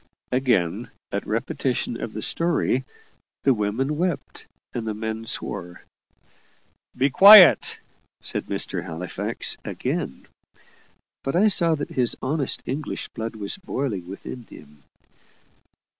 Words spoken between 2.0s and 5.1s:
of the story, the women wept and the